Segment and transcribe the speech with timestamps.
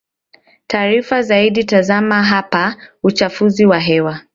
[0.67, 4.21] taarifa zaidi tazama hapaUchafuzi wa hewa